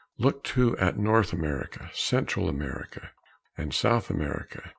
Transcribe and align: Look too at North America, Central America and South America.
Look 0.17 0.43
too 0.43 0.75
at 0.79 0.97
North 0.97 1.31
America, 1.31 1.91
Central 1.93 2.49
America 2.49 3.11
and 3.55 3.71
South 3.71 4.09
America. 4.09 4.63